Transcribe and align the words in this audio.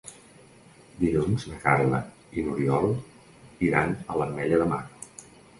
Dilluns 1.01 1.45
na 1.51 1.59
Carla 1.67 1.99
i 2.39 2.45
n'Oriol 2.47 2.89
iran 3.69 3.95
a 4.15 4.21
l'Ametlla 4.23 4.63
de 4.65 4.71
Mar. 4.73 4.83